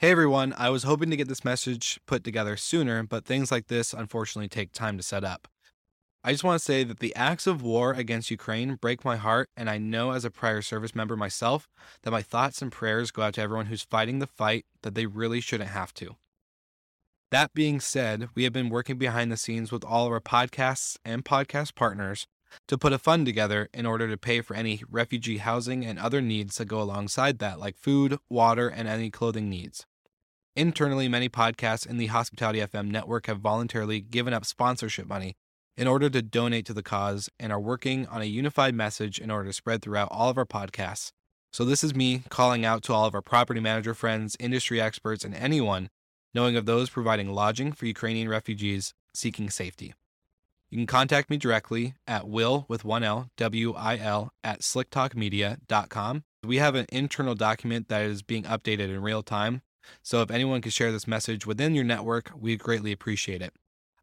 [0.00, 3.66] Hey everyone, I was hoping to get this message put together sooner, but things like
[3.66, 5.46] this unfortunately take time to set up.
[6.24, 9.50] I just want to say that the acts of war against Ukraine break my heart,
[9.58, 11.68] and I know as a prior service member myself
[12.00, 15.04] that my thoughts and prayers go out to everyone who's fighting the fight that they
[15.04, 16.16] really shouldn't have to.
[17.30, 20.96] That being said, we have been working behind the scenes with all of our podcasts
[21.04, 22.26] and podcast partners
[22.68, 26.22] to put a fund together in order to pay for any refugee housing and other
[26.22, 29.84] needs that go alongside that, like food, water, and any clothing needs.
[30.56, 35.36] Internally, many podcasts in the Hospitality FM network have voluntarily given up sponsorship money
[35.76, 39.30] in order to donate to the cause and are working on a unified message in
[39.30, 41.12] order to spread throughout all of our podcasts.
[41.52, 45.24] So, this is me calling out to all of our property manager friends, industry experts,
[45.24, 45.88] and anyone
[46.34, 49.94] knowing of those providing lodging for Ukrainian refugees seeking safety.
[50.68, 56.24] You can contact me directly at will with one L, W I L, at slicktalkmedia.com.
[56.44, 59.62] We have an internal document that is being updated in real time
[60.02, 63.54] so if anyone could share this message within your network, we'd greatly appreciate it.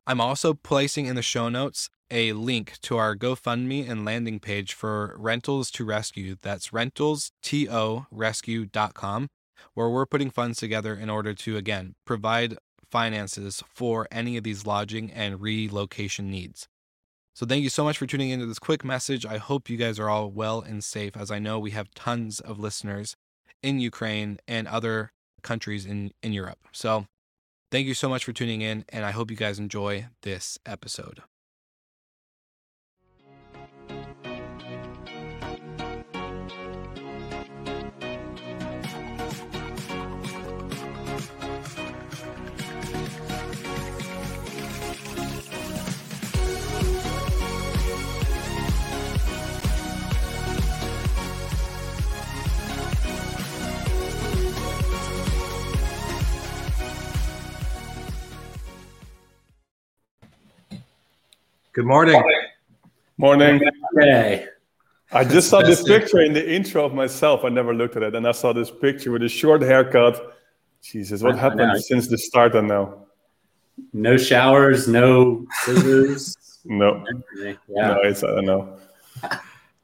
[0.05, 4.73] I'm also placing in the show notes a link to our GoFundMe and landing page
[4.73, 6.37] for Rentals to Rescue.
[6.41, 9.27] That's rentalstorescue.com,
[9.73, 12.55] where we're putting funds together in order to, again, provide
[12.89, 16.69] finances for any of these lodging and relocation needs.
[17.33, 19.25] So, thank you so much for tuning into this quick message.
[19.25, 22.39] I hope you guys are all well and safe, as I know we have tons
[22.39, 23.17] of listeners
[23.61, 25.11] in Ukraine and other
[25.47, 26.59] countries in, in Europe.
[26.71, 27.07] So
[27.71, 31.21] thank you so much for tuning in, and I hope you guys enjoy this episode.
[61.77, 62.19] Good morning.
[63.19, 63.61] Morning.
[63.99, 64.47] Hey.
[65.11, 67.45] I just saw this picture in the intro of myself.
[67.45, 70.39] I never looked at it, and I saw this picture with a short haircut.
[70.81, 73.05] Jesus, what happened since the start and now?
[73.93, 76.35] No showers, no scissors.
[76.65, 77.05] no.
[77.35, 77.53] Yeah.
[77.67, 78.79] No, it's I don't know.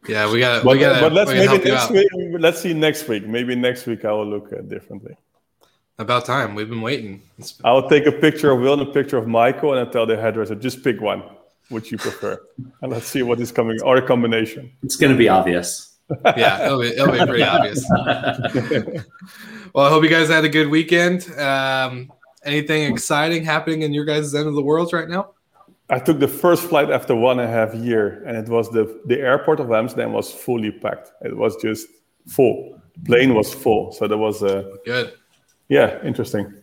[0.08, 0.64] Yeah, we got.
[0.64, 1.00] But, we got.
[1.00, 2.08] But let's maybe next week.
[2.40, 3.28] Let's see next week.
[3.28, 5.16] Maybe next week I will look uh, differently.
[6.00, 6.56] About time.
[6.56, 7.22] We've been waiting.
[7.64, 10.18] I'll take a picture of Will and a picture of Michael, and I tell the
[10.18, 11.22] hairdresser just pick one
[11.69, 12.41] which you prefer,
[12.81, 14.72] and let's see what is coming or a combination.
[14.84, 15.97] It's going to be obvious.
[16.38, 17.85] yeah, it'll be, it'll be pretty obvious.
[19.73, 21.31] well, I hope you guys had a good weekend.
[21.40, 22.12] Um,
[22.44, 25.31] anything exciting happening in your guys' end of the world right now?
[25.90, 29.02] I took the first flight after one and a half year, and it was the
[29.06, 31.12] the airport of Amsterdam was fully packed.
[31.22, 31.88] It was just
[32.28, 32.79] full.
[32.96, 35.13] The plane was full, so that was a uh, good.
[35.69, 36.53] Yeah, interesting.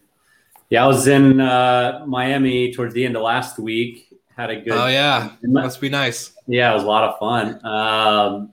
[0.71, 4.73] Yeah, I was in uh, Miami towards the end of last week, had a good.
[4.73, 6.33] Oh yeah, must be nice.
[6.47, 7.65] Yeah, it was a lot of fun.
[7.65, 8.53] Um,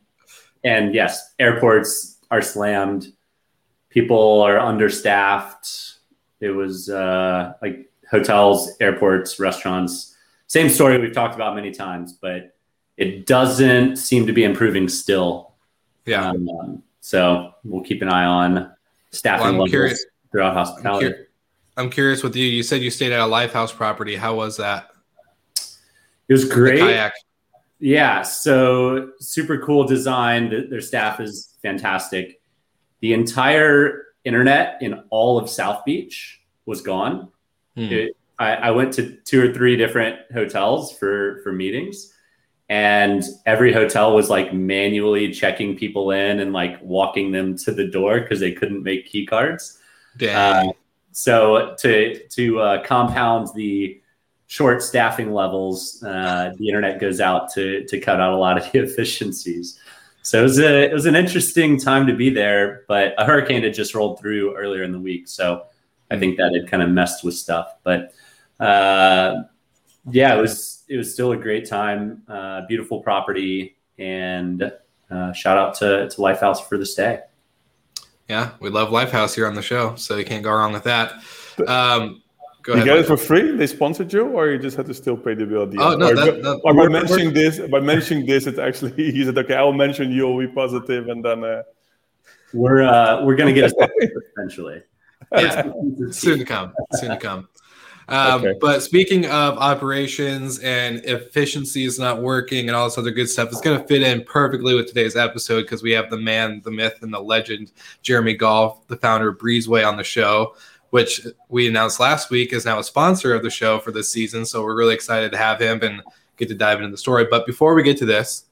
[0.63, 3.13] and yes, airports are slammed.
[3.89, 5.95] People are understaffed.
[6.39, 10.15] It was uh, like hotels, airports, restaurants.
[10.47, 12.55] Same story we've talked about many times, but
[12.97, 15.53] it doesn't seem to be improving still.
[16.05, 16.29] Yeah.
[16.29, 18.71] Um, so we'll keep an eye on
[19.11, 20.05] staffing well, levels curious.
[20.31, 21.07] throughout hospitality.
[21.07, 21.27] I'm, cur-
[21.77, 22.45] I'm curious with you.
[22.45, 24.15] You said you stayed at a Lifehouse property.
[24.15, 24.89] How was that?
[26.27, 27.11] It was great.
[27.79, 30.69] Yeah, so super cool design.
[30.69, 32.41] Their staff is fantastic.
[33.01, 37.29] The entire internet in all of South Beach was gone.
[37.75, 37.83] Hmm.
[37.83, 42.13] It, I, I went to two or three different hotels for for meetings,
[42.69, 47.87] and every hotel was like manually checking people in and like walking them to the
[47.87, 49.79] door because they couldn't make key cards.
[50.17, 50.35] Dang.
[50.35, 50.71] Uh,
[51.11, 54.01] so to to uh, compound the
[54.47, 58.71] short staffing levels, uh, the internet goes out to to cut out a lot of
[58.71, 59.79] the efficiencies.
[60.23, 63.63] So it was a it was an interesting time to be there, but a hurricane
[63.63, 65.65] had just rolled through earlier in the week, so
[66.09, 67.75] I think that had kind of messed with stuff.
[67.83, 68.13] But
[68.59, 69.43] uh,
[70.09, 74.71] yeah, it was it was still a great time, uh, beautiful property, and
[75.11, 77.21] uh, shout out to to Lifehouse for the stay.
[78.27, 81.13] Yeah, we love Lifehouse here on the show, so you can't go wrong with that.
[81.65, 82.21] Um,
[82.67, 82.85] go you ahead.
[82.85, 83.55] get it for free?
[83.55, 85.63] They sponsored you, or you just had to still pay the bill?
[85.63, 85.99] At the Oh, end?
[86.01, 89.37] no, or, that- that- or by mentioning this, by mentioning this, it's actually he said,
[89.37, 90.27] "Okay, I'll mention you.
[90.27, 91.63] Will be positive, and then." Uh,
[92.53, 94.81] We're uh, we're gonna get a sponsor eventually.
[95.33, 95.71] Yeah,
[96.11, 96.73] soon to come.
[96.93, 97.39] Soon to come.
[98.07, 98.53] Um, Okay.
[98.61, 103.49] But speaking of operations and efficiency is not working and all this other good stuff,
[103.51, 106.71] it's going to fit in perfectly with today's episode because we have the man, the
[106.71, 110.55] myth, and the legend, Jeremy Gall, the founder of Breezeway, on the show,
[110.97, 114.43] which we announced last week is now a sponsor of the show for this season.
[114.47, 116.01] So we're really excited to have him and
[116.37, 117.27] get to dive into the story.
[117.29, 118.45] But before we get to this,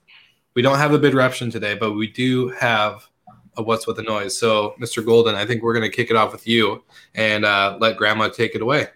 [0.54, 3.10] we don't have a bid eruption today, but we do have
[3.58, 4.38] a what's with the noise.
[4.38, 5.04] So, Mr.
[5.04, 6.84] Golden, I think we're going to kick it off with you
[7.16, 8.90] and uh, let Grandma take it away.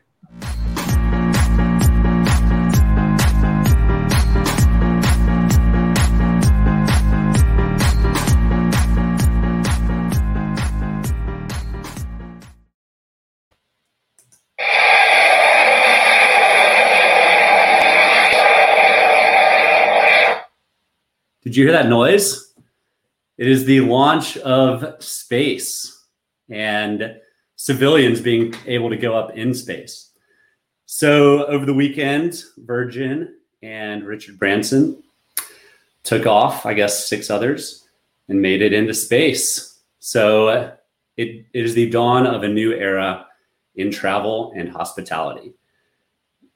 [21.49, 22.53] Did you hear that noise?
[23.39, 26.05] It is the launch of space
[26.47, 27.15] and
[27.55, 30.11] civilians being able to go up in space.
[30.85, 35.01] So, over the weekend, Virgin and Richard Branson
[36.03, 37.87] took off, I guess six others,
[38.27, 39.79] and made it into space.
[39.97, 40.49] So,
[41.17, 43.25] it, it is the dawn of a new era
[43.73, 45.55] in travel and hospitality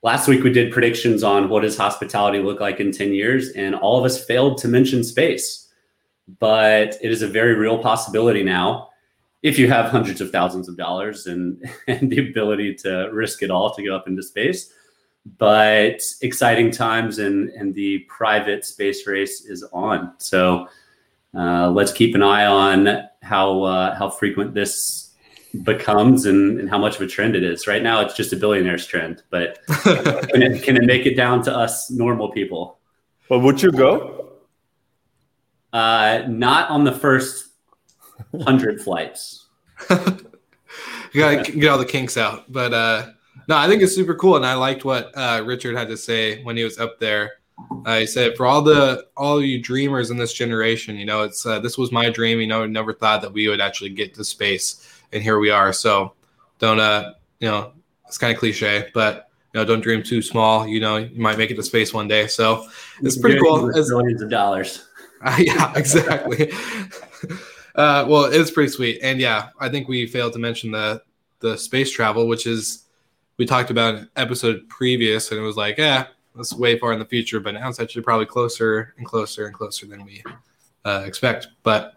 [0.04, 3.74] last week we did predictions on what does hospitality look like in 10 years and
[3.74, 5.70] all of us failed to mention space.
[6.40, 8.90] But it is a very real possibility now
[9.42, 13.50] if you have hundreds of thousands of dollars and, and the ability to risk it
[13.50, 14.72] all to go up into space.
[15.38, 20.14] But exciting times and, and the private space race is on.
[20.18, 20.68] So
[21.34, 25.03] uh, let's keep an eye on how uh, how frequent this
[25.62, 27.68] becomes and, and how much of a trend it is.
[27.68, 31.44] Right now, it's just a billionaire's trend, but can it, can it make it down
[31.44, 32.80] to us normal people?
[33.30, 34.34] but would you go?
[35.72, 37.50] Uh, not on the first
[38.42, 39.48] hundred flights.
[39.90, 39.96] you
[41.16, 42.52] gotta get all the kinks out.
[42.52, 43.08] But uh,
[43.48, 46.44] no, I think it's super cool, and I liked what uh, Richard had to say
[46.44, 47.32] when he was up there.
[47.86, 51.46] Uh, he said, "For all the all you dreamers in this generation, you know, it's
[51.46, 52.40] uh, this was my dream.
[52.40, 55.74] You know, never thought that we would actually get to space, and here we are.
[55.74, 56.14] So,
[56.60, 57.74] don't uh, you know,
[58.08, 60.68] it's kind of cliche, but you know, don't dream too small.
[60.68, 62.28] You know, you might make it to space one day.
[62.28, 62.68] So,
[63.02, 63.70] it's pretty cool.
[63.70, 64.86] It's- Billions of dollars.
[65.22, 66.52] uh, yeah, exactly.
[67.76, 71.02] uh, well, it's pretty sweet, and yeah, I think we failed to mention the
[71.40, 72.86] the space travel, which is
[73.38, 77.00] we talked about in episode previous, and it was like, yeah, that's way far in
[77.00, 80.24] the future, but now it's actually probably closer and closer and closer than we
[80.86, 81.48] uh, expect.
[81.64, 81.96] But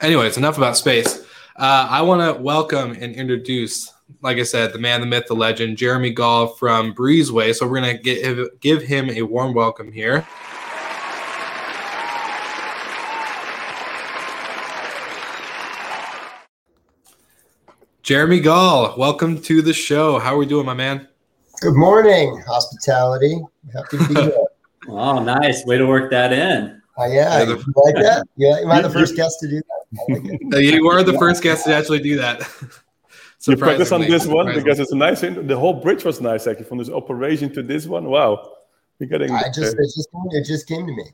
[0.00, 1.24] anyways, enough about space.
[1.56, 3.92] Uh, I want to welcome and introduce,
[4.22, 7.54] like I said, the man, the myth, the legend, Jeremy Gall from Breezeway.
[7.54, 10.26] So we're gonna give him a warm welcome here.
[18.02, 20.20] Jeremy Gall, welcome to the show.
[20.20, 21.08] How are we doing, my man?
[21.60, 23.40] Good morning, hospitality.
[23.72, 24.32] Happy to be here.
[24.88, 26.79] Oh, nice way to work that in.
[27.02, 28.26] Oh, yeah, Yeah, the- you like that?
[28.36, 29.82] Yeah, am I the first guest to do that?
[30.08, 30.40] Like it.
[30.54, 32.38] Uh, You were the first guest to actually do that.
[33.46, 35.22] You practice on this one because it's a nice.
[35.22, 38.04] in- The whole bridge was nice, actually, from this operation to this one.
[38.04, 38.52] Wow,
[38.98, 39.30] you're getting.
[39.30, 41.06] I just, it just, it just came to me.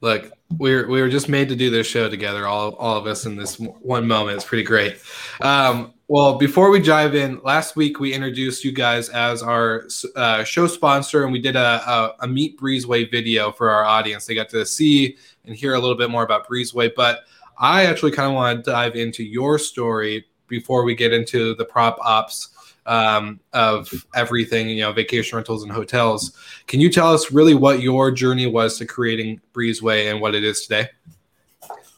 [0.00, 3.06] Look, we were we were just made to do this show together, all all of
[3.06, 4.36] us in this one moment.
[4.36, 4.98] It's pretty great.
[5.40, 10.42] Um, well, before we dive in, last week we introduced you guys as our uh,
[10.42, 14.26] show sponsor, and we did a, a a Meet Breezeway video for our audience.
[14.26, 17.20] They got to see and hear a little bit more about Breezeway, but
[17.58, 21.64] I actually kind of want to dive into your story before we get into the
[21.64, 22.49] prop ops
[22.86, 26.32] um, of everything, you know, vacation rentals and hotels.
[26.66, 30.44] Can you tell us really what your journey was to creating Breezeway and what it
[30.44, 30.88] is today?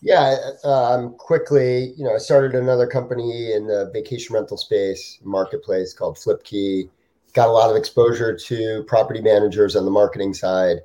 [0.02, 5.94] Yeah, um, quickly, you know, I started another company in the vacation rental space marketplace
[5.94, 6.90] called FlipKey.
[7.34, 10.78] got a lot of exposure to property managers on the marketing side,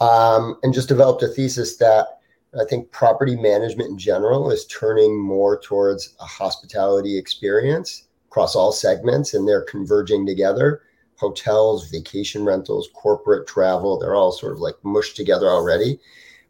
[0.00, 2.20] um, and just developed a thesis that
[2.58, 8.03] I think property management in general is turning more towards a hospitality experience
[8.34, 10.82] across all segments, and they're converging together.
[11.18, 16.00] Hotels, vacation rentals, corporate travel, they're all sort of like mushed together already.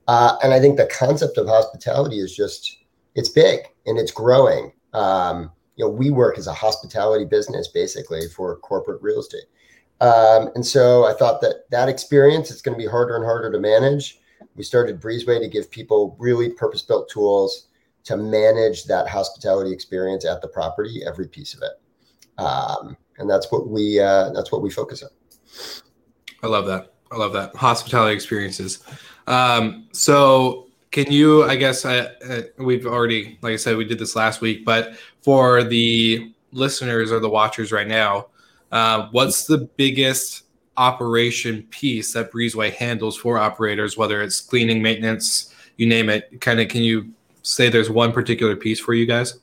[0.08, 2.78] Uh, and I think the concept of hospitality is just,
[3.14, 4.72] it's big and it's growing.
[4.94, 9.44] Um, you know, we work as a hospitality business basically for corporate real estate.
[10.00, 13.52] Um, and so I thought that that experience is going to be harder and harder
[13.52, 14.20] to manage.
[14.56, 17.68] We started Breezeway to give people really purpose built tools
[18.04, 22.40] to manage that hospitality experience at the property, every piece of it.
[22.40, 25.10] Um, and that's what we uh, that's what we focus on.
[26.42, 26.94] I love that.
[27.10, 28.82] I love that hospitality experiences.
[29.26, 31.44] Um, so can you?
[31.44, 34.94] I guess I, uh, we've already, like I said, we did this last week, but
[35.22, 38.26] for the listeners or the watchers right now,
[38.72, 40.42] uh, what's the biggest
[40.76, 46.40] operation piece that Breezeway handles for operators, whether it's cleaning, maintenance, you name it?
[46.40, 47.12] Kind of, can you
[47.44, 49.38] say there's one particular piece for you guys?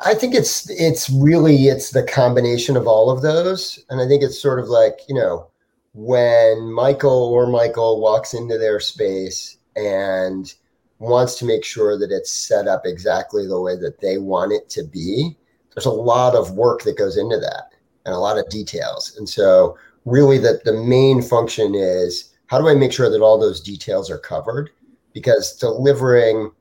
[0.00, 4.22] I think it's it's really it's the combination of all of those, and I think
[4.22, 5.48] it's sort of like you know
[5.92, 10.54] when Michael or Michael walks into their space and
[11.00, 14.68] wants to make sure that it's set up exactly the way that they want it
[14.70, 15.36] to be.
[15.74, 17.72] There's a lot of work that goes into that
[18.06, 22.68] and a lot of details, and so really that the main function is how do
[22.68, 24.70] I make sure that all those details are covered?
[25.18, 26.52] Because delivering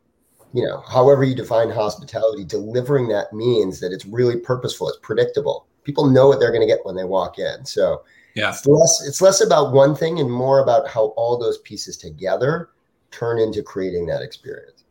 [0.54, 5.68] you know, however you define hospitality, delivering that means that it's really purposeful, it's predictable.
[5.84, 7.64] People know what they're going to get when they walk in.
[7.64, 11.60] So yeah, it's less it's less about one thing and more about how all those
[11.60, 12.70] pieces together
[13.12, 14.84] turn into creating that experience.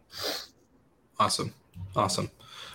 [1.19, 1.53] Awesome,
[1.97, 2.31] awesome.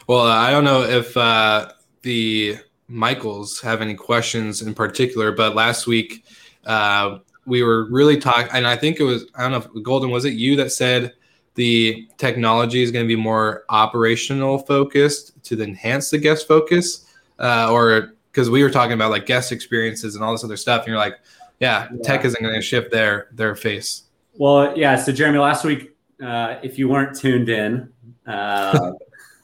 [0.07, 1.71] Well, I don't know if uh,
[2.01, 2.57] the
[2.89, 6.25] Michaels have any questions in particular, but last week
[6.65, 10.25] uh, we were really talking, and I think it was I don't know Golden was
[10.25, 11.13] it you that said
[11.55, 17.05] the technology is going to be more operational focused to enhance the guest focus
[17.39, 20.81] uh, or because we were talking about like guest experiences and all this other stuff
[20.81, 21.19] and you're like
[21.59, 22.01] yeah, yeah.
[22.03, 24.03] tech isn't going to shift their their face
[24.35, 27.91] well yeah so jeremy last week uh, if you weren't tuned in
[28.27, 28.91] uh,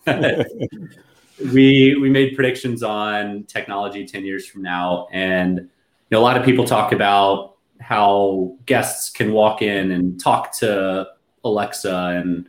[1.53, 5.67] we we made predictions on technology 10 years from now and you
[6.15, 11.07] know, a lot of people talk about how guests can walk in and talk to
[11.43, 12.47] Alexa and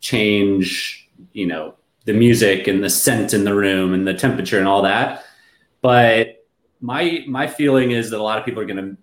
[0.00, 4.66] change, you know, the music and the scent in the room and the temperature and
[4.66, 5.24] all that.
[5.80, 6.46] But
[6.80, 8.96] my my feeling is that a lot of people are going to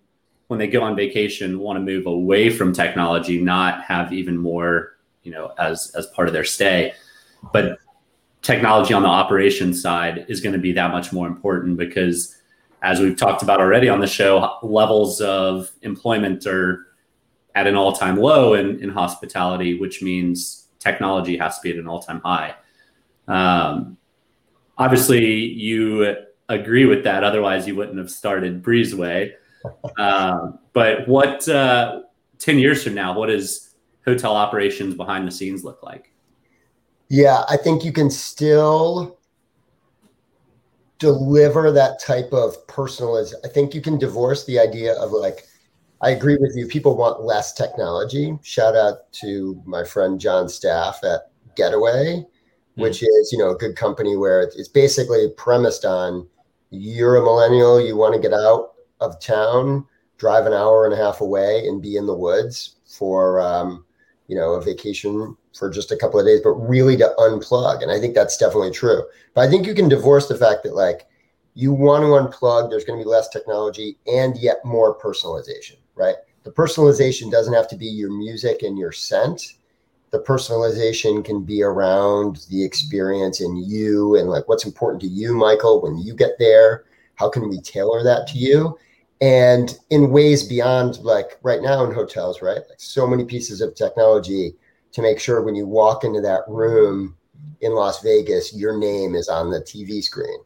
[0.47, 4.97] when they go on vacation want to move away from technology, not have even more,
[5.23, 6.93] you know, as as part of their stay.
[7.53, 7.79] But
[8.41, 12.38] technology on the operations side is going to be that much more important because
[12.81, 16.87] as we've talked about already on the show, levels of employment are
[17.55, 21.77] at an all time low in, in hospitality, which means technology has to be at
[21.77, 22.55] an all time high.
[23.27, 23.97] Um,
[24.77, 26.15] obviously, you
[26.47, 27.23] agree with that.
[27.23, 29.33] Otherwise, you wouldn't have started Breezeway.
[29.97, 32.01] Uh, but what, uh,
[32.39, 36.11] 10 years from now, what does hotel operations behind the scenes look like?
[37.09, 39.18] Yeah, I think you can still
[40.99, 43.35] deliver that type of personalization.
[43.43, 45.45] I think you can divorce the idea of like
[46.01, 46.67] I agree with you.
[46.67, 48.37] People want less technology.
[48.43, 52.81] Shout out to my friend Jon Staff at Getaway, mm-hmm.
[52.81, 56.27] which is you know a good company where it's basically premised on
[56.71, 59.85] you're a millennial, you want to get out of town,
[60.17, 63.85] drive an hour and a half away, and be in the woods for um,
[64.27, 67.81] you know a vacation for just a couple of days, but really to unplug.
[67.81, 69.03] And I think that's definitely true.
[69.33, 71.07] But I think you can divorce the fact that like
[71.55, 72.69] you want to unplug.
[72.69, 76.15] There's going to be less technology and yet more personalization right?
[76.43, 79.53] The personalization doesn't have to be your music and your scent.
[80.11, 85.35] The personalization can be around the experience and you and like what's important to you,
[85.35, 86.85] Michael, when you get there.
[87.15, 88.79] How can we tailor that to you?
[89.21, 92.61] And in ways beyond like right now in hotels, right?
[92.69, 94.55] Like so many pieces of technology
[94.91, 97.15] to make sure when you walk into that room
[97.61, 100.39] in Las Vegas, your name is on the TV screen.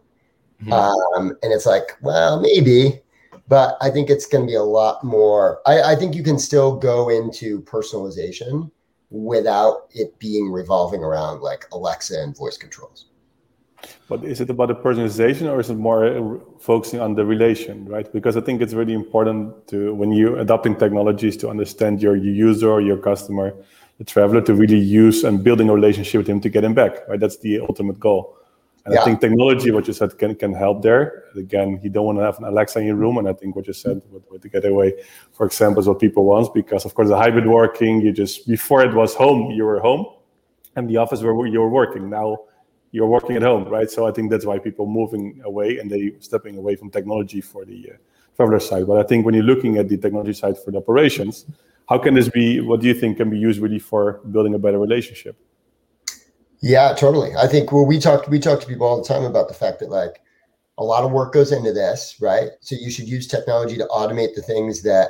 [0.62, 0.74] Mm-hmm.
[0.74, 3.02] Um, and it's like, well, maybe,
[3.48, 5.62] but I think it's going to be a lot more.
[5.66, 8.72] I, I think you can still go into personalization
[9.10, 13.08] without it being revolving around like Alexa and voice controls.
[14.08, 17.86] But is it about the personalization or is it more uh, focusing on the relation,
[17.86, 18.12] right?
[18.12, 22.72] Because I think it's really important to, when you're adopting technologies, to understand your user
[22.72, 23.54] or your customer,
[24.06, 27.08] the traveler, to really use and building a relationship with him to get him back,
[27.08, 27.20] right?
[27.20, 28.38] That's the ultimate goal.
[28.86, 29.02] And yeah.
[29.02, 31.24] I think technology, what you said, can can help there.
[31.38, 33.66] Again, you don't want to have an Alexa in your room, and I think what
[33.66, 34.92] you said with, with the getaway,
[35.32, 38.82] for example, is what people want because, of course, the hybrid working, you just before
[38.84, 40.06] it was home, you were home,
[40.76, 42.10] and the office where you were working.
[42.10, 42.40] Now
[42.92, 43.90] you're working at home, right?
[43.90, 47.66] So I think that's why people moving away and they stepping away from technology for
[47.66, 47.98] the uh,
[48.36, 48.86] traveler side.
[48.86, 51.46] But I think when you're looking at the technology side for the operations,
[51.90, 52.62] how can this be?
[52.62, 55.38] What do you think can be used really for building a better relationship?
[56.62, 57.36] Yeah, totally.
[57.36, 59.80] I think well, we talk we talk to people all the time about the fact
[59.80, 60.22] that like
[60.78, 62.52] a lot of work goes into this, right?
[62.62, 65.10] So you should use technology to automate the things that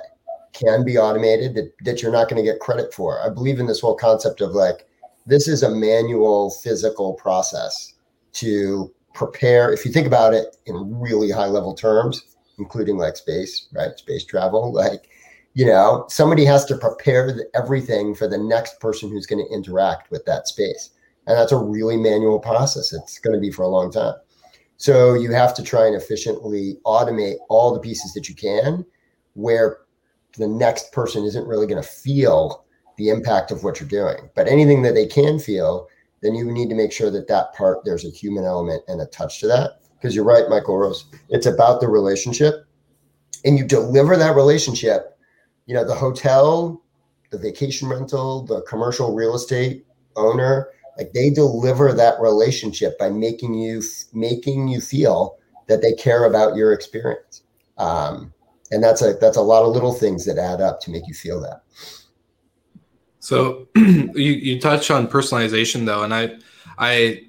[0.52, 3.22] can be automated that, that you're not going to get credit for.
[3.22, 4.88] I believe in this whole concept of like
[5.26, 7.94] this is a manual physical process
[8.34, 9.72] to prepare.
[9.72, 13.98] If you think about it in really high level terms, including like space, right?
[13.98, 15.10] Space travel, like
[15.54, 19.54] you know, somebody has to prepare the, everything for the next person who's going to
[19.54, 20.90] interact with that space
[21.28, 22.94] and that's a really manual process.
[22.94, 24.16] It's going to be for a long time.
[24.78, 28.86] So you have to try and efficiently automate all the pieces that you can
[29.34, 29.80] where
[30.38, 32.66] the next person isn't really going to feel
[32.98, 34.30] the impact of what you're doing.
[34.36, 35.88] But anything that they can feel,
[36.22, 39.06] then you need to make sure that that part there's a human element and a
[39.06, 39.80] touch to that.
[39.94, 41.06] Because you're right, Michael Rose.
[41.30, 42.66] It's about the relationship,
[43.46, 45.18] and you deliver that relationship.
[45.66, 46.82] You know, the hotel,
[47.32, 53.54] the vacation rental, the commercial real estate owner, like they deliver that relationship by making
[53.56, 53.82] you
[54.14, 57.44] making you feel that they care about your experience.
[57.78, 58.34] Um,
[58.72, 61.14] and that's a that's a lot of little things that add up to make you
[61.14, 61.64] feel that.
[63.20, 66.36] So you you touch on personalization though and i
[66.78, 67.24] i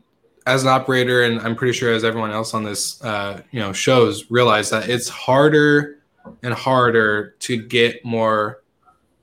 [0.46, 3.72] as an operator and i'm pretty sure as everyone else on this uh, you know
[3.72, 5.93] shows realize that it's harder
[6.42, 8.62] and harder to get more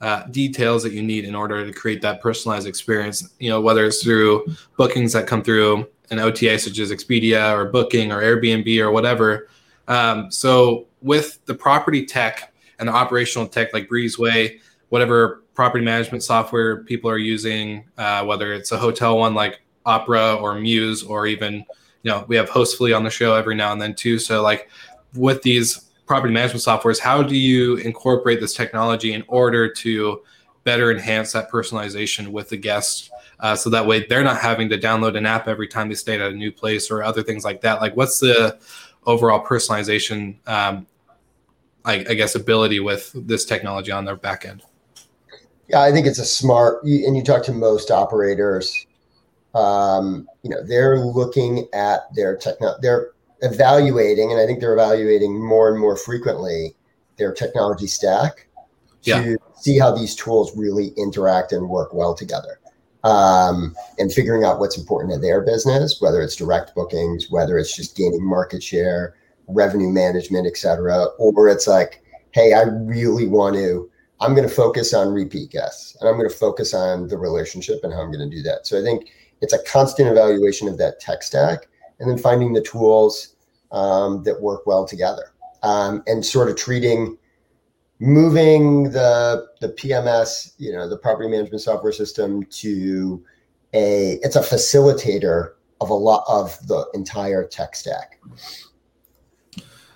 [0.02, 3.34] uh, details that you need in order to create that personalized experience.
[3.40, 4.46] You know, whether it's through
[4.78, 9.48] bookings that come through an OTA such as Expedia or Booking or Airbnb or whatever.
[9.88, 16.24] Um, so with the property tech and the operational tech like Breezeway, whatever property management
[16.24, 21.28] software people are using, uh, whether it's a hotel one like Opera or Mews, or
[21.28, 21.66] even
[22.04, 24.20] you know we have Hostfully on the show every now and then too.
[24.20, 24.70] So like
[25.16, 30.22] with these property management software is how do you incorporate this technology in order to
[30.66, 33.10] better enhance that personalization with the guests?
[33.40, 36.16] Uh, so that way they're not having to download an app every time they stay
[36.16, 37.80] at a new place or other things like that.
[37.80, 38.60] Like, what's the
[39.06, 40.86] overall personalization, um,
[41.86, 44.64] I, I guess, ability with this technology on their back end?
[45.70, 48.86] Yeah, I think it's a smart, and you talk to most operators,
[49.56, 55.44] um, you know, they're looking at their techno, their evaluating, and I think they're evaluating
[55.44, 56.76] more and more frequently
[57.18, 58.48] their technology stack
[59.04, 59.36] to yeah.
[59.56, 62.60] see how these tools really interact and work well together.
[63.04, 67.76] Um, and figuring out what's important to their business, whether it's direct bookings, whether it's
[67.76, 69.16] just gaining market share,
[69.48, 74.54] revenue management, et cetera, or it's like, hey, I really want to, I'm going to
[74.54, 78.12] focus on repeat guests and I'm going to focus on the relationship and how I'm
[78.12, 78.68] going to do that.
[78.68, 79.08] So I think
[79.42, 81.68] it's a constant evaluation of that tech stack
[82.00, 83.31] and then finding the tools
[83.72, 87.18] um, that work well together um, and sort of treating
[88.02, 93.24] moving the the PMS, you know, the property management software system to
[93.74, 98.20] a it's a facilitator of a lot of the entire tech stack.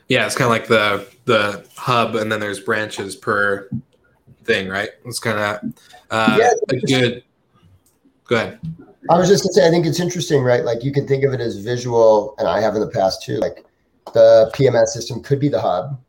[0.07, 3.69] Yeah, it's kind of like the the hub, and then there's branches per
[4.43, 4.89] thing, right?
[5.03, 5.73] It's kind of
[6.11, 7.23] uh, yeah, a good.
[8.25, 8.59] Go ahead.
[9.09, 10.63] I was just gonna say, I think it's interesting, right?
[10.63, 13.37] Like you can think of it as visual, and I have in the past too.
[13.37, 13.64] Like
[14.13, 15.99] the PMS system could be the hub,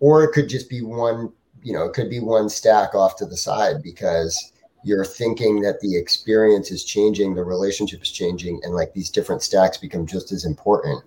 [0.00, 1.32] or it could just be one.
[1.62, 4.52] You know, it could be one stack off to the side because
[4.82, 9.42] you're thinking that the experience is changing, the relationship is changing, and like these different
[9.42, 11.02] stacks become just as important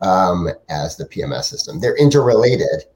[0.00, 1.78] um, as the PMS system.
[1.78, 2.86] They're interrelated,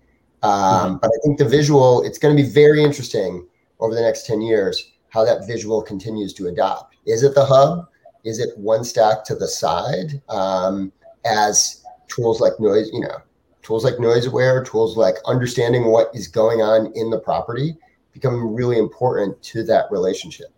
[0.42, 0.96] um, mm-hmm.
[0.96, 2.02] but I think the visual.
[2.02, 3.46] It's going to be very interesting
[3.78, 7.88] over the next ten years how that visual continues to adopt is it the hub?
[8.24, 10.22] Is it one stack to the side?
[10.28, 10.92] Um,
[11.24, 11.83] as
[12.14, 13.18] tools like noise, you know,
[13.62, 17.76] tools like NoiseAware, tools like understanding what is going on in the property
[18.12, 20.48] become really important to that relationship.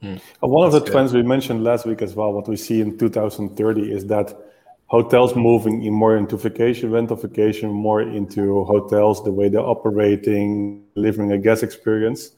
[0.00, 0.16] Hmm.
[0.40, 3.92] One of the trends we mentioned last week as well, what we see in 2030
[3.92, 4.34] is that
[4.86, 10.82] hotels moving in more into vacation, rental vacation, more into hotels, the way they're operating,
[10.94, 12.32] delivering a guest experience.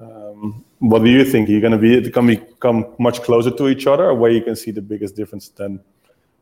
[0.00, 1.48] Um, what do you think?
[1.48, 4.30] You're you going to be it can become much closer to each other, or where
[4.30, 5.80] you can see the biggest difference then,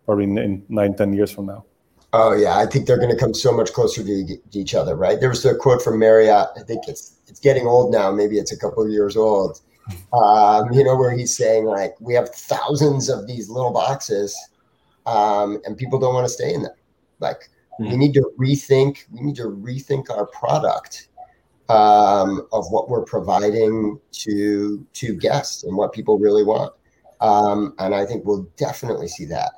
[0.08, 1.66] probably in, in nine, ten years from now?
[2.14, 4.96] Oh yeah, I think they're going to come so much closer to, to each other.
[4.96, 5.20] Right?
[5.20, 6.48] There was a quote from Marriott.
[6.56, 8.10] I think it's it's getting old now.
[8.10, 9.60] Maybe it's a couple of years old.
[10.14, 14.34] Um, you know, where he's saying like we have thousands of these little boxes,
[15.04, 16.76] um, and people don't want to stay in them.
[17.20, 17.98] Like we Hmm.
[17.98, 19.04] need to rethink.
[19.12, 21.08] We need to rethink our product
[21.68, 26.72] um, of what we're providing to to guests and what people really want.
[27.20, 29.52] Um, and I think we'll definitely see that.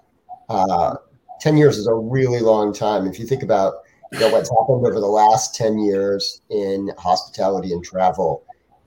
[0.50, 0.96] Uh,
[1.40, 3.06] ten years is a really long time.
[3.06, 3.74] If you think about
[4.12, 8.44] you know, what's happened over the last ten years in hospitality and travel,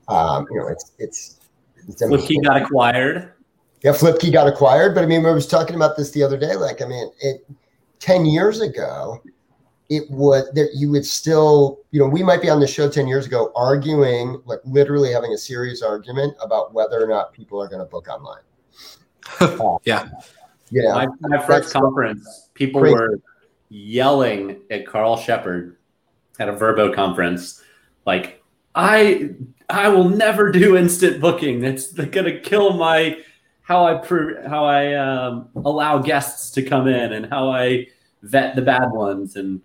[0.08, 1.40] um, you know, it's it's
[1.88, 3.32] it's Flipkey got acquired.
[3.82, 6.54] yeah, Flipkey got acquired, but I mean, we was talking about this the other day.
[6.54, 7.46] Like, I mean, it
[7.98, 9.22] ten years ago,
[9.88, 13.06] it would that you would still, you know, we might be on the show ten
[13.06, 17.68] years ago arguing, like literally having a serious argument about whether or not people are
[17.68, 18.42] going to book online.
[19.84, 20.08] yeah.
[20.82, 21.06] Know, My,
[21.36, 22.94] my first conference, people crazy.
[22.94, 23.20] were
[23.68, 25.76] yelling at Carl Shepherd
[26.38, 27.62] at a Vrbo conference,
[28.06, 28.42] like,
[28.74, 29.30] I
[29.68, 31.62] I will never do instant booking.
[31.64, 33.18] It's gonna kill my
[33.62, 37.86] how I pr- how I um, allow guests to come in and how I
[38.22, 39.36] vet the bad ones.
[39.36, 39.60] And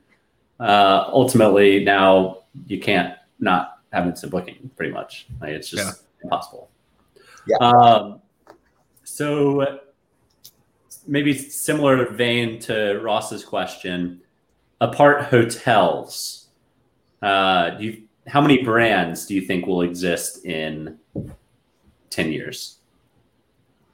[0.59, 4.69] uh, ultimately, now you can't not have instant booking.
[4.77, 6.23] Pretty much, like, it's just Yeah.
[6.23, 6.69] impossible.
[7.47, 7.57] Yeah.
[7.57, 8.21] Um,
[9.03, 9.79] so
[11.09, 14.21] maybe similar vein to Ross's question,
[14.79, 16.47] apart hotels,
[17.21, 20.97] uh, do you, how many brands do you think will exist in
[22.11, 22.77] 10 years?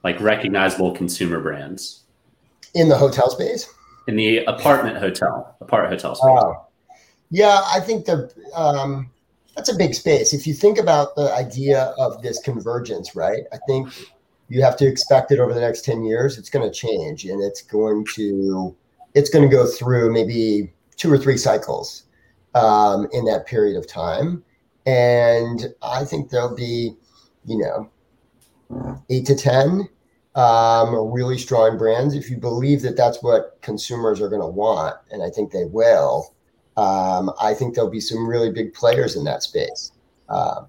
[0.03, 2.03] Like recognizable consumer brands
[2.75, 3.73] in the hotel space.
[4.07, 6.43] in the apartment hotel, apart hotel space.
[7.31, 9.09] Yeah, I think the um,
[9.55, 10.33] that's a big space.
[10.33, 13.43] If you think about the idea of this convergence, right?
[13.51, 13.89] I think
[14.47, 16.37] you have to expect it over the next ten years.
[16.37, 18.75] It's going to change, and it's going to
[19.13, 22.03] it's going to go through maybe two or three cycles
[22.53, 24.43] um, in that period of time,
[24.85, 26.95] and I think there'll be,
[27.45, 29.89] you know, eight to ten
[30.35, 32.13] um, really strong brands.
[32.13, 35.65] If you believe that that's what consumers are going to want, and I think they
[35.65, 36.33] will,
[36.77, 39.91] um, I think there'll be some really big players in that space.
[40.29, 40.67] Um,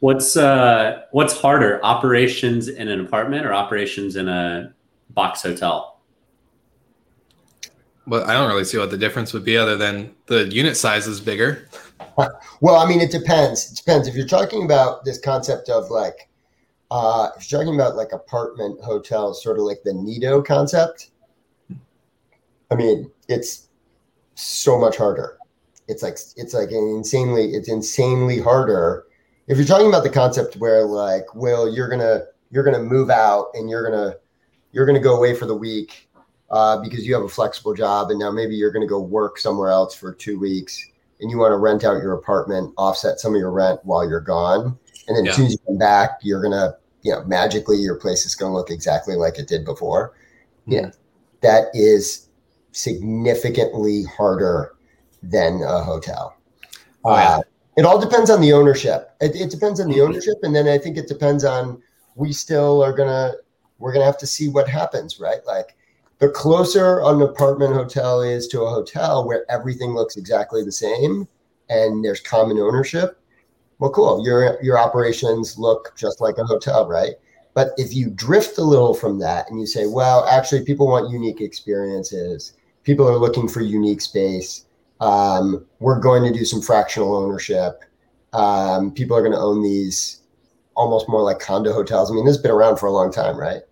[0.00, 4.74] What's uh, what's harder, operations in an apartment or operations in a
[5.10, 6.00] box hotel?
[8.06, 11.06] Well, I don't really see what the difference would be other than the unit size
[11.06, 11.68] is bigger.
[12.60, 13.72] well, I mean, it depends.
[13.72, 14.06] It depends.
[14.06, 16.28] If you're talking about this concept of like,
[16.90, 21.10] uh, if you're talking about like apartment hotels, sort of like the Nido concept,
[22.70, 23.68] I mean, it's
[24.34, 25.38] so much harder.
[25.88, 29.04] It's like it's like insanely it's insanely harder.
[29.46, 33.48] If you're talking about the concept where like, well, you're gonna you're gonna move out
[33.54, 34.16] and you're gonna
[34.72, 36.08] you're gonna go away for the week
[36.50, 39.70] uh, because you have a flexible job and now maybe you're gonna go work somewhere
[39.70, 40.86] else for two weeks
[41.20, 44.20] and you want to rent out your apartment, offset some of your rent while you're
[44.20, 44.78] gone,
[45.08, 45.30] and then Yeah.
[45.30, 48.54] as soon as you come back, you're gonna you know magically your place is gonna
[48.54, 50.14] look exactly like it did before.
[50.66, 50.90] Yeah,
[51.42, 52.28] that is
[52.72, 54.74] significantly harder
[55.22, 56.34] than a hotel.
[57.04, 57.36] Oh, yeah.
[57.36, 57.40] Uh,
[57.76, 59.10] it all depends on the ownership.
[59.20, 60.04] It, it depends on the mm-hmm.
[60.04, 61.82] ownership, and then I think it depends on
[62.14, 63.34] we still are gonna
[63.78, 65.44] we're gonna have to see what happens, right?
[65.46, 65.76] Like
[66.18, 71.26] the closer an apartment hotel is to a hotel where everything looks exactly the same
[71.68, 73.18] and there's common ownership,
[73.78, 74.24] well, cool.
[74.24, 77.14] Your your operations look just like a hotel, right?
[77.54, 81.10] But if you drift a little from that and you say, well, actually, people want
[81.10, 82.54] unique experiences.
[82.82, 84.63] People are looking for unique space.
[85.00, 87.84] Um, we're going to do some fractional ownership.
[88.32, 90.22] Um, people are going to own these
[90.76, 92.10] almost more like condo hotels.
[92.10, 93.62] I mean, this has been around for a long time, right?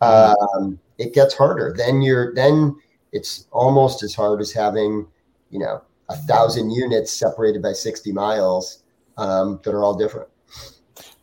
[0.00, 1.74] Um, it gets harder.
[1.76, 2.76] Then you're then
[3.12, 5.06] it's almost as hard as having,
[5.50, 8.82] you know, a thousand units separated by 60 miles
[9.16, 10.28] um, that are all different.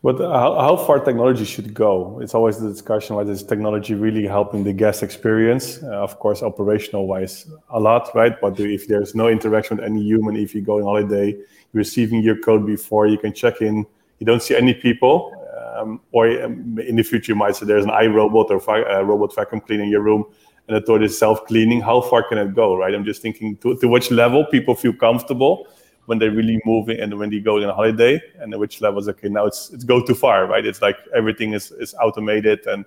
[0.02, 2.20] But how, how far technology should go?
[2.22, 5.82] It's always the discussion whether is technology really helping the guest experience?
[5.82, 8.40] Uh, of course, operational wise, a lot, right?
[8.40, 12.22] But if there's no interaction with any human, if you go on holiday, you're receiving
[12.22, 13.84] your code before you can check in,
[14.18, 15.36] you don't see any people.
[15.76, 19.02] Um, or um, in the future, you might say there's an iRobot or va- uh,
[19.02, 20.24] robot vacuum cleaning your room
[20.68, 21.80] and the toilet is self cleaning.
[21.80, 22.94] How far can it go, right?
[22.94, 25.66] I'm just thinking to, to which level people feel comfortable
[26.10, 29.28] when they're really moving and when they go on a holiday and which levels okay
[29.28, 30.66] now it's it's go too far right?
[30.66, 32.84] It's like everything is is automated and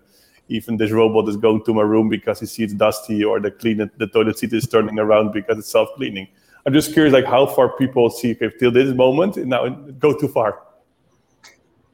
[0.49, 3.89] even this robot is going to my room because he sees dusty or the clean
[3.97, 6.27] the toilet seat is turning around because it's self-cleaning.
[6.65, 9.69] I'm just curious like how far people see okay till this moment now
[10.05, 10.61] go too far.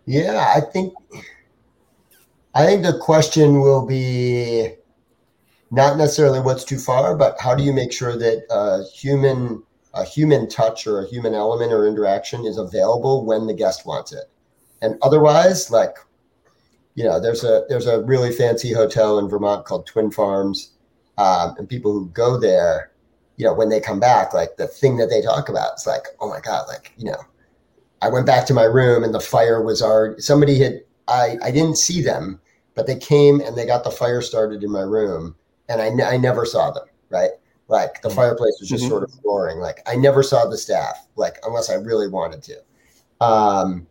[0.08, 0.96] Yeah, I think
[2.56, 4.74] I think the question will be
[5.70, 9.62] not necessarily what's too far, but how do you make sure that a human
[9.94, 14.12] a human touch or a human element or interaction is available when the guest wants
[14.12, 14.30] it,
[14.82, 15.98] and otherwise, like
[16.96, 20.72] you know, there's a there's a really fancy hotel in Vermont called Twin Farms,
[21.18, 22.92] um, and people who go there,
[23.38, 26.08] you know, when they come back, like the thing that they talk about is like,
[26.20, 27.22] oh my god, like you know,
[28.02, 31.52] I went back to my room and the fire was already somebody had I I
[31.52, 32.42] didn't see them,
[32.76, 35.36] but they came and they got the fire started in my room,
[35.70, 37.32] and I I never saw them, right?
[37.70, 38.90] Like the fireplace was just Mhm.
[38.90, 39.60] sort of roaring.
[39.60, 43.26] Like I never saw the staff, like unless I really wanted to.
[43.26, 43.88] Um,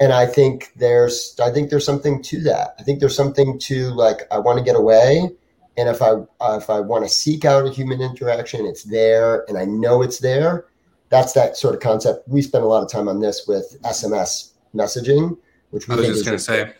[0.00, 2.74] and I think there's I think there's something to that.
[2.78, 5.30] I think there's something to like I want to get away,
[5.78, 9.44] and if I uh, if I want to seek out a human interaction, it's there,
[9.48, 10.66] and I know it's there.
[11.08, 12.28] That's that sort of concept.
[12.28, 15.36] We spend a lot of time on this with SMS messaging,
[15.70, 16.72] which we I was just gonna say,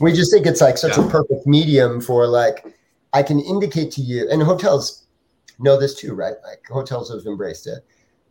[0.00, 1.06] we just think it's like such Yeah.
[1.06, 2.64] a perfect medium for like
[3.12, 5.01] I can indicate to you, and hotels
[5.62, 6.34] know this too, right?
[6.44, 7.84] Like hotels have embraced it.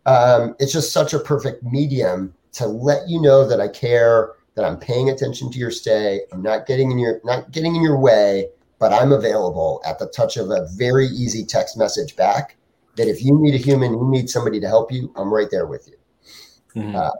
[0.06, 4.66] Um, it's just such a perfect medium to let you know that I care, that
[4.66, 6.22] I'm paying attention to your stay.
[6.32, 10.08] I'm not getting in your not getting in your way, but I'm available at the
[10.08, 12.58] touch of a very easy text message back.
[12.98, 15.66] That if you need a human, you need somebody to help you, I'm right there
[15.66, 16.82] with you.
[16.82, 16.96] Mhm.
[16.96, 17.12] Uh,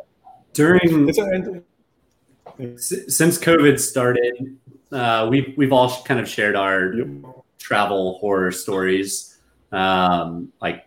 [0.54, 1.62] During It's a,
[2.60, 4.58] s- since COVID started,
[4.92, 6.94] uh, we've we've all kind of shared our
[7.58, 9.31] travel horror stories.
[9.72, 10.86] Um, like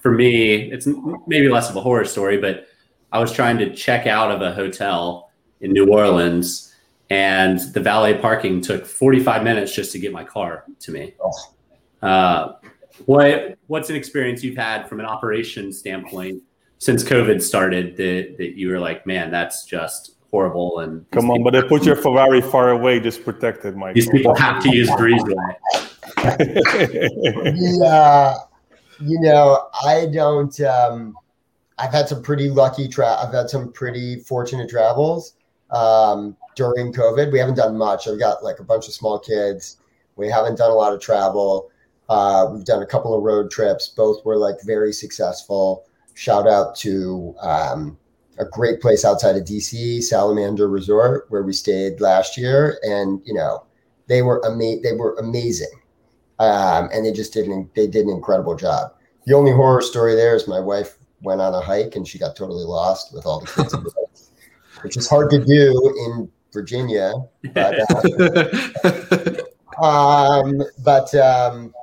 [0.00, 0.88] for me, it's
[1.26, 2.66] maybe less of a horror story, but
[3.12, 6.74] I was trying to check out of a hotel in New Orleans,
[7.10, 11.14] and the valet parking took 45 minutes just to get my car to me.
[12.02, 12.54] Uh,
[13.06, 16.42] what what's an experience you've had from an operation standpoint
[16.78, 21.42] since COVID started that that you were like, man, that's just horrible and come on,
[21.42, 23.94] but they put your Ferrari far away, just protected, Michael.
[23.94, 25.56] these people have to use breezeway.
[27.54, 28.34] Yeah,
[29.00, 30.58] you know, I don't.
[30.60, 31.14] Um,
[31.78, 35.34] I've had some pretty lucky tra- I've had some pretty fortunate travels
[35.70, 37.32] um, during COVID.
[37.32, 38.06] We haven't done much.
[38.06, 39.78] I've got like a bunch of small kids.
[40.16, 41.70] We haven't done a lot of travel.
[42.08, 43.88] Uh, we've done a couple of road trips.
[43.88, 45.86] Both were like very successful.
[46.14, 47.96] Shout out to um,
[48.38, 53.32] a great place outside of DC, Salamander Resort, where we stayed last year, and you
[53.32, 53.64] know,
[54.06, 55.79] they were ama- They were amazing
[56.40, 58.94] um, and they just did an, they did an incredible job.
[59.26, 62.34] The only horror story there is my wife went on a hike and she got
[62.34, 64.30] totally lost with all the kids, in the house,
[64.82, 67.12] which is hard to do in Virginia.
[67.52, 67.78] But,
[68.82, 71.74] uh, um, but um,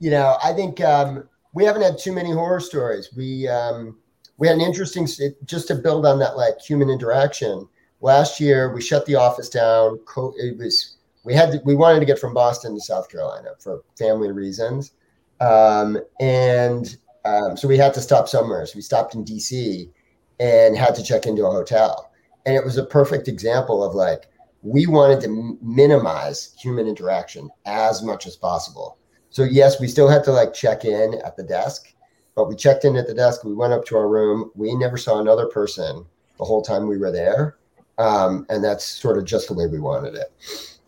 [0.00, 3.08] you know, I think um, we haven't had too many horror stories.
[3.16, 3.96] We um,
[4.36, 5.08] we had an interesting
[5.46, 7.66] just to build on that like human interaction.
[8.02, 9.98] Last year, we shut the office down.
[10.06, 13.50] Co- it was we had to, we wanted to get from Boston to South Carolina
[13.58, 14.92] for family reasons,
[15.40, 18.64] um, and um, so we had to stop somewhere.
[18.66, 19.90] So we stopped in DC
[20.38, 22.10] and had to check into a hotel,
[22.46, 24.26] and it was a perfect example of like
[24.62, 28.98] we wanted to m- minimize human interaction as much as possible.
[29.30, 31.94] So yes, we still had to like check in at the desk,
[32.34, 33.44] but we checked in at the desk.
[33.44, 34.50] We went up to our room.
[34.54, 36.04] We never saw another person
[36.38, 37.58] the whole time we were there,
[37.98, 40.79] um, and that's sort of just the way we wanted it.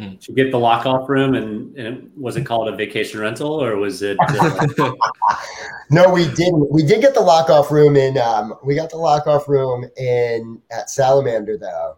[0.00, 3.62] Did you get the lock off room and, and was it called a vacation rental
[3.62, 4.92] or was it uh,
[5.90, 6.70] No, we didn't.
[6.70, 8.16] We did get the lock off room in.
[8.16, 11.96] Um, we got the lock off room in at Salamander though,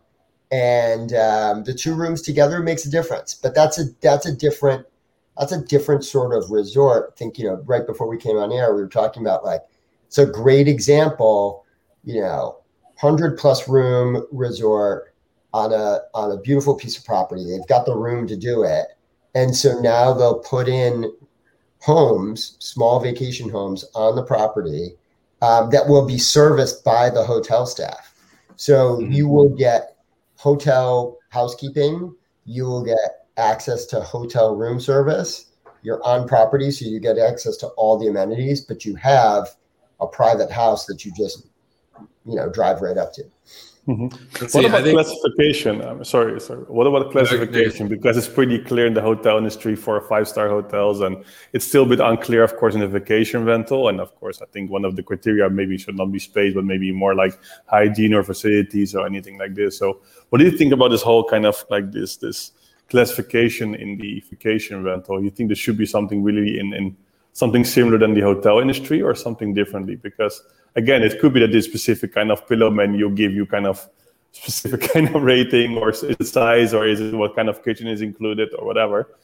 [0.51, 3.35] and um, the two rooms together makes a difference.
[3.35, 4.87] But that's a that's a different
[5.39, 7.13] that's a different sort of resort.
[7.13, 7.63] I think you know.
[7.67, 9.61] Right before we came on air, we were talking about like
[10.07, 11.67] it's a great example.
[12.03, 12.63] You know,
[12.97, 15.12] hundred plus room resort
[15.53, 17.45] on a on a beautiful piece of property.
[17.45, 18.87] They've got the room to do it,
[19.35, 21.13] and so now they'll put in
[21.81, 24.95] homes, small vacation homes on the property
[25.43, 28.15] um, that will be serviced by the hotel staff.
[28.57, 29.13] So Mhm.
[29.13, 29.97] you will get
[30.37, 35.47] hotel housekeeping, you will get access to hotel room service.
[35.83, 39.57] You're on property, so you get access to all the amenities, but you have
[40.01, 41.47] a private house that you just,
[42.25, 43.25] you know, drive right up to.
[43.89, 44.13] Mhm.
[44.41, 45.83] Let's What see, about think- classification?
[45.83, 46.61] I'm sorry, sorry.
[46.69, 47.89] What about classification?
[47.89, 51.87] Because it's pretty clear in the hotel industry for five-star hotels, and it's still a
[51.87, 53.89] bit unclear, of course, in the vacation rental.
[53.89, 56.65] And of course, I think one of the criteria maybe should not be space, but
[56.65, 59.79] maybe more like hygiene or facilities or anything like this.
[59.79, 62.53] So, what do you think about this whole kind of like this this
[62.89, 65.21] classification in the vacation rental?
[65.21, 66.97] You think there should be something really in in
[67.33, 69.97] something similar than the hotel industry or something differently?
[69.97, 70.43] Because
[70.77, 73.89] again, it could be that this specific kind of pillow menu give you kind of
[74.33, 78.49] specific kind of rating or size or is it what kind of kitchen is included
[78.59, 79.17] or whatever.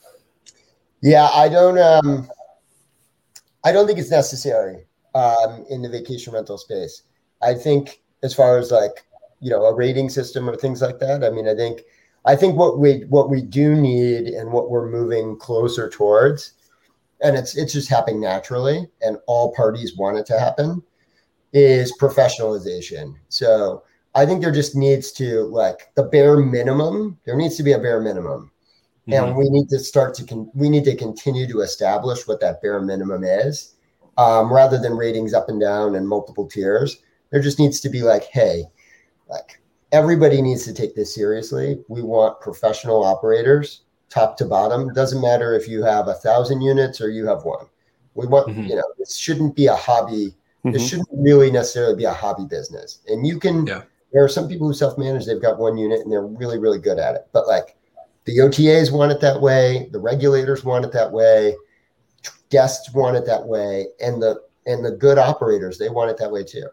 [1.00, 1.78] Yeah, I don't.
[1.78, 2.28] Um,
[3.64, 7.02] I don't think it's necessary um, in the vacation rental space.
[7.40, 9.04] I think as far as like
[9.40, 11.24] you know a rating system or things like that.
[11.24, 11.82] I mean, I think
[12.24, 16.54] I think what we what we do need and what we're moving closer towards,
[17.20, 20.82] and it's it's just happening naturally, and all parties want it to happen,
[21.52, 23.14] is professionalization.
[23.28, 23.82] So
[24.14, 27.18] I think there just needs to like the bare minimum.
[27.24, 28.50] There needs to be a bare minimum,
[29.08, 29.12] mm-hmm.
[29.12, 32.62] and we need to start to con- we need to continue to establish what that
[32.62, 33.74] bare minimum is,
[34.16, 36.98] um, rather than ratings up and down and multiple tiers.
[37.30, 38.64] There just needs to be like, hey,
[39.28, 39.60] like
[39.92, 41.78] everybody needs to take this seriously.
[41.88, 44.92] We want professional operators, top to bottom.
[44.92, 47.66] Doesn't matter if you have a thousand units or you have one.
[48.14, 48.64] We want, mm-hmm.
[48.64, 50.34] you know, this shouldn't be a hobby.
[50.64, 50.72] Mm-hmm.
[50.72, 53.00] This shouldn't really necessarily be a hobby business.
[53.08, 53.82] And you can, yeah.
[54.12, 56.78] there are some people who self manage, they've got one unit and they're really, really
[56.78, 57.28] good at it.
[57.32, 57.76] But like
[58.24, 61.54] the OTAs want it that way, the regulators want it that way,
[62.50, 66.30] guests want it that way, and the and the good operators, they want it that
[66.30, 66.66] way too.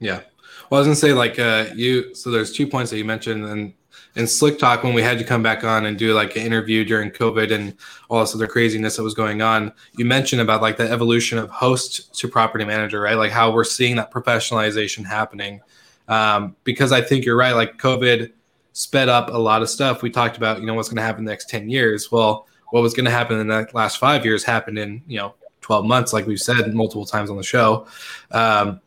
[0.00, 0.20] Yeah.
[0.68, 2.14] Well, I was gonna say like uh, you.
[2.14, 3.72] So there's two points that you mentioned, and
[4.16, 6.84] in Slick Talk when we had to come back on and do like an interview
[6.84, 7.76] during COVID and
[8.08, 9.72] all this other craziness that was going on.
[9.96, 13.16] You mentioned about like the evolution of host to property manager, right?
[13.16, 15.60] Like how we're seeing that professionalization happening.
[16.08, 17.52] Um, because I think you're right.
[17.52, 18.32] Like COVID
[18.72, 20.02] sped up a lot of stuff.
[20.02, 22.10] We talked about you know what's going to happen in the next ten years.
[22.10, 25.34] Well, what was going to happen in the last five years happened in you know
[25.60, 27.86] 12 months, like we've said multiple times on the show.
[28.32, 28.80] Um,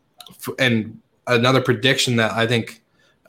[0.58, 2.82] and another prediction that I think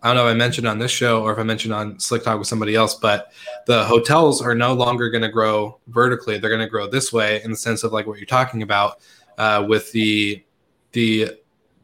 [0.06, 2.24] I don't know if I mentioned on this show or if I mentioned on Slick
[2.24, 3.34] Talk with somebody else, but
[3.66, 6.38] the hotels are no longer going to grow vertically.
[6.38, 9.00] They're going to grow this way in the sense of like what you're talking about
[9.40, 10.44] uh, with the
[10.92, 11.32] the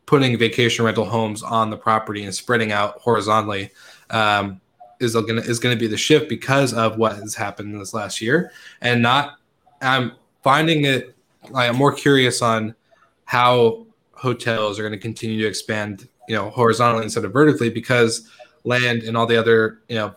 [0.06, 3.72] putting vacation rental homes on the property and spreading out horizontally
[4.12, 4.62] um,
[5.00, 7.94] is going is going to be the shift because of what has happened in this
[7.94, 9.40] last year, and not.
[9.82, 10.12] I'm
[10.44, 11.16] finding it.
[11.50, 12.76] Like, I'm more curious on
[13.26, 18.30] how hotels are going to continue to expand, you know, horizontally instead of vertically because
[18.64, 20.16] land and all the other, you know,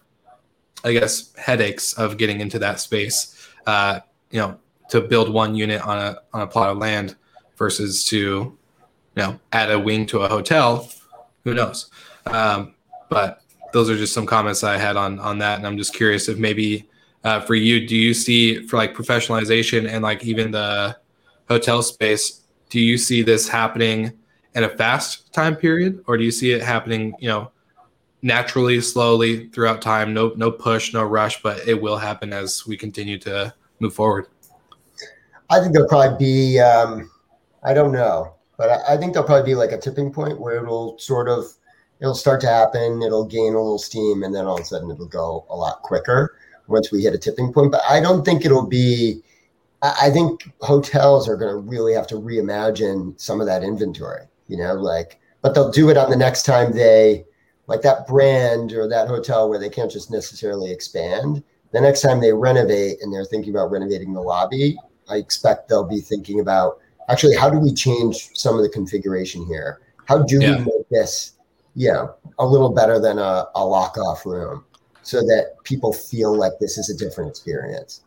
[0.84, 4.58] I guess headaches of getting into that space, uh, you know,
[4.90, 7.16] to build one unit on a on a plot of land
[7.56, 8.56] versus to, you
[9.16, 10.90] know, add a wing to a hotel.
[11.44, 11.90] Who knows?
[12.26, 12.74] Um,
[13.08, 16.28] but those are just some comments I had on on that, and I'm just curious
[16.28, 16.88] if maybe
[17.24, 20.96] uh, for you, do you see for like professionalization and like even the
[21.48, 24.12] hotel space, do you see this happening
[24.54, 27.50] in a fast time period or do you see it happening you know
[28.22, 30.14] naturally slowly throughout time?
[30.14, 34.26] No no push no rush but it will happen as we continue to move forward.
[35.50, 37.10] I think there'll probably be um,
[37.62, 40.62] i don't know but I, I think there'll probably be like a tipping point where
[40.62, 41.44] it'll sort of
[42.00, 44.90] it'll start to happen it'll gain a little steam and then all of a sudden
[44.90, 46.36] it'll go a lot quicker
[46.66, 47.70] once we hit a tipping point.
[47.70, 49.22] But i don't think it'll be
[49.84, 54.56] I think hotels are going to really have to reimagine some of that inventory, you
[54.56, 57.24] know, like, but they'll do it on the next time they,
[57.66, 61.42] like that brand or that hotel where they can't just necessarily expand.
[61.72, 64.76] The next time they renovate and they're thinking about renovating the lobby,
[65.08, 66.78] I expect they'll be thinking about
[67.08, 69.80] actually how do we change some of the configuration here?
[70.06, 70.58] How do yeah.
[70.58, 71.32] we make this,
[71.74, 74.64] you know, a little better than a, a lock off room
[75.02, 78.02] so that people feel like this is a different experience?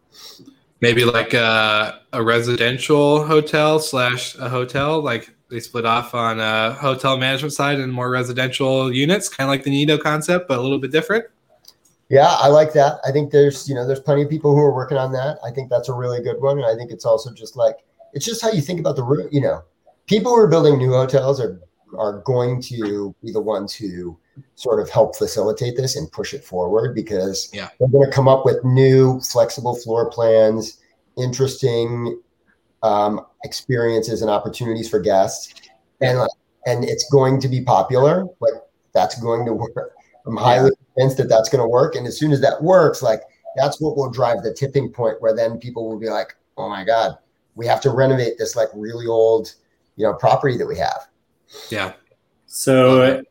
[0.82, 6.74] maybe like a, a residential hotel slash a hotel like they split off on a
[6.74, 10.62] hotel management side and more residential units kind of like the Niido concept but a
[10.62, 11.26] little bit different.
[12.10, 13.00] Yeah i like that.
[13.06, 15.40] I think there's you know there's plenty of people who are working on that.
[15.46, 17.78] I think that's a really good one and i think it's also just like
[18.14, 19.64] it's just how you think about the room you know.
[20.08, 21.60] People who are building new hotels are
[21.98, 24.18] are going to be the ones who
[24.56, 27.70] sort of help facilitate this and push it forward because yeah.
[27.80, 30.80] they're going to come up with new flexible floor plans,
[31.18, 32.20] interesting
[32.84, 35.54] um, experiences and opportunities for guests,
[36.02, 36.20] and
[36.66, 38.26] and it's going to be popular.
[38.40, 38.54] Like
[38.94, 39.94] that's going to work.
[40.26, 43.22] I'm highly convinced that that's going to work, and as soon as that works, like
[43.56, 46.84] that's what will drive the tipping point where then people will be like, "Oh my
[46.84, 47.18] god,
[47.56, 49.54] we have to renovate this like really old,
[49.96, 51.08] you know, property that we have."
[51.70, 51.94] Yeah.
[52.46, 53.24] So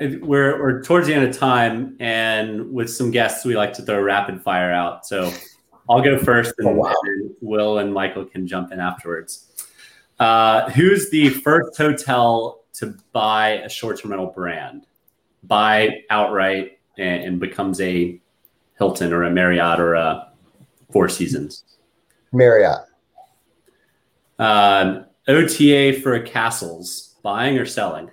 [0.00, 4.00] we're, we're towards the end of time, and with some guests, we like to throw
[4.00, 5.06] rapid fire out.
[5.06, 5.32] So
[5.88, 6.94] I'll go first, and, oh, wow.
[7.04, 9.46] and Will and Michael can jump in afterwards.
[10.18, 14.86] Uh, who's the first hotel to buy a short-term rental brand,
[15.44, 18.20] buy outright, and, and becomes a
[18.78, 20.28] Hilton or a Marriott or a
[20.92, 21.64] Four Seasons?
[22.32, 22.82] Marriott.
[24.38, 28.10] Um, OTA for castles, buying or selling?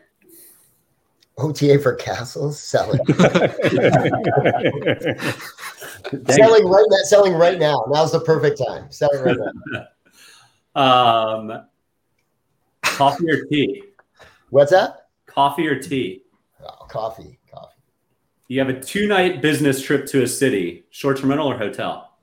[1.38, 3.00] OTA for castles selling.
[6.30, 6.98] selling right now.
[7.04, 7.86] Selling right now.
[7.90, 8.92] Now's the perfect time.
[8.92, 9.38] Selling right
[9.72, 9.86] now.
[10.76, 11.64] Um,
[12.84, 13.82] coffee or tea?
[14.50, 15.08] What's that?
[15.26, 16.24] Coffee or tea?
[16.62, 17.40] Oh, coffee.
[17.50, 17.82] Coffee.
[18.50, 22.18] You have a two night business trip to a city, short term rental or hotel?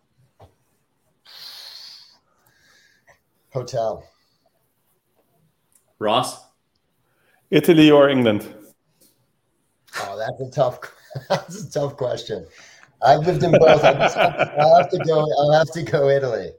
[3.54, 4.06] Hotel.
[5.98, 6.44] Ross?
[7.50, 8.54] Italy or England?
[10.00, 10.80] Oh, that's a tough.
[11.28, 12.46] That's a tough question.
[13.04, 13.84] I've lived in both.
[13.84, 15.26] I just have to, I'll have to go.
[15.38, 16.52] I'll have to go Italy.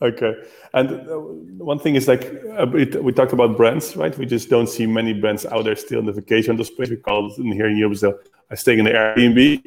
[0.00, 0.34] Okay.
[0.74, 1.18] And uh,
[1.64, 2.24] one thing is like
[2.58, 4.16] uh, it, we talked about brands, right?
[4.16, 6.90] We just don't see many brands out there still in the vacation rental space.
[6.90, 8.18] We call it in here in Europe, so
[8.50, 9.64] I stay in the Airbnb.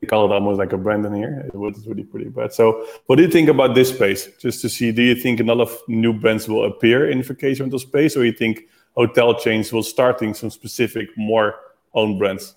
[0.00, 1.44] We call it almost like a brand in here.
[1.46, 2.52] It was really pretty bad.
[2.52, 4.28] So, what do you think about this space?
[4.40, 7.78] Just to see, do you think a lot of new brands will appear in vacation
[7.78, 11.54] space, or you think hotel chains will starting some specific more
[11.94, 12.56] own brands?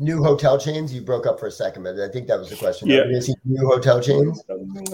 [0.00, 0.94] New hotel chains.
[0.94, 2.88] You broke up for a second, but I think that was the question.
[2.88, 3.00] Yeah.
[3.00, 4.42] Are new hotel chains.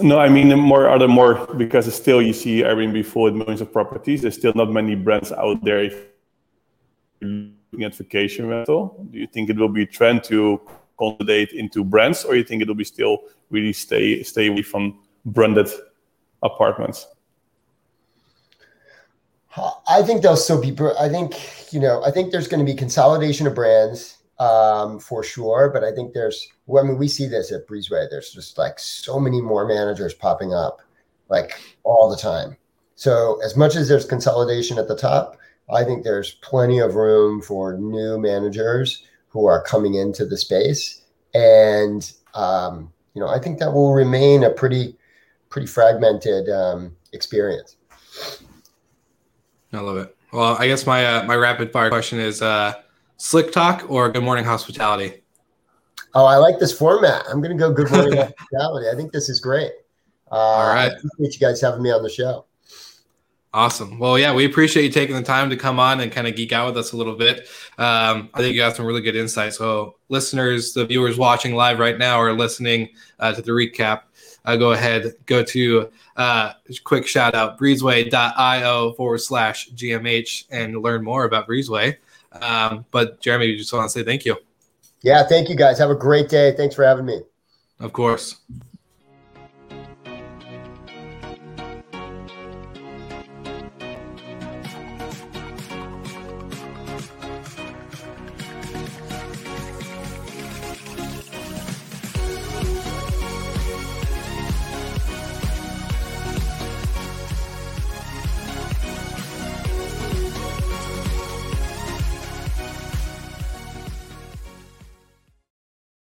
[0.01, 3.71] No, I mean more other more because still you see Airbnb full with millions of
[3.71, 4.23] properties.
[4.23, 5.81] There's still not many brands out there.
[5.81, 5.93] If
[7.21, 10.59] you're looking at vacation rental, do you think it will be a trend to
[10.97, 14.99] consolidate into brands, or you think it will be still really stay stay away from
[15.23, 15.69] branded
[16.43, 17.07] apartments?
[19.87, 20.75] I think they'll still be.
[20.99, 21.33] I think
[21.71, 22.03] you know.
[22.03, 25.69] I think there's going to be consolidation of brands um, for sure.
[25.73, 26.47] But I think there's.
[26.65, 28.09] Well, I mean, we see this at Breezeway.
[28.09, 30.81] There's just like so many more managers popping up,
[31.29, 32.57] like all the time.
[32.95, 35.37] So as much as there's consolidation at the top,
[35.69, 41.03] I think there's plenty of room for new managers who are coming into the space,
[41.33, 44.95] and um, you know, I think that will remain a pretty,
[45.49, 47.75] pretty fragmented um, experience.
[49.73, 50.15] I love it.
[50.31, 52.73] Well, I guess my uh, my rapid fire question is uh,
[53.17, 55.21] slick talk or good morning hospitality.
[56.13, 57.23] Oh, I like this format.
[57.29, 58.87] I'm going to go good morning hospitality.
[58.89, 59.71] I think this is great.
[60.31, 60.91] Uh, All right.
[60.91, 62.45] I appreciate you guys having me on the show.
[63.53, 63.97] Awesome.
[63.97, 66.51] Well, yeah, we appreciate you taking the time to come on and kind of geek
[66.51, 67.47] out with us a little bit.
[67.77, 69.53] Um, I think you got some really good insight.
[69.53, 72.89] So, listeners, the viewers watching live right now or listening
[73.19, 74.01] uh, to the recap,
[74.45, 76.53] uh, go ahead, go to uh,
[76.83, 81.95] quick shout out breezeway.io forward slash GMH and learn more about Breezeway.
[82.41, 84.37] Um, but, Jeremy, just want to say thank you.
[85.01, 85.77] Yeah, thank you guys.
[85.79, 86.53] Have a great day.
[86.55, 87.21] Thanks for having me.
[87.79, 88.37] Of course.